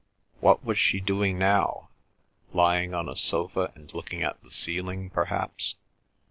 What 0.39 0.65
was 0.65 0.79
she 0.79 0.99
doing 0.99 1.37
now? 1.37 1.89
Lying 2.53 2.91
on 2.95 3.07
a 3.07 3.15
sofa 3.15 3.71
and 3.75 3.93
looking 3.93 4.23
at 4.23 4.41
the 4.41 4.49
ceiling, 4.49 5.11
perhaps. 5.11 5.75